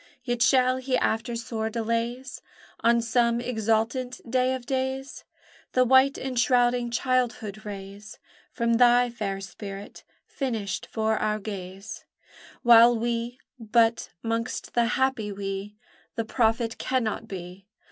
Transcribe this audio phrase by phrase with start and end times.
[0.23, 2.41] Yet shall he after sore delays
[2.79, 5.25] On some exultant day of days
[5.73, 8.17] The white enshrouding childhood raise
[8.51, 12.03] From thy fair spirit, finished for our gaze;
[12.63, 15.75] While we (but 'mongst that happy "we"
[16.15, 17.67] The prophet cannot be!)